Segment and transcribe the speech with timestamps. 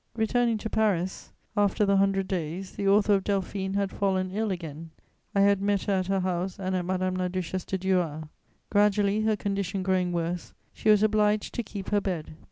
[0.15, 4.89] Returning to Paris after the Hundred Days, the author of Delphine had fallen ill again;
[5.35, 8.23] I had met her at her house and at Madame la Duchesse de Duras'.
[8.71, 12.33] Gradually, her condition growing worse, she was obliged to keep her bed.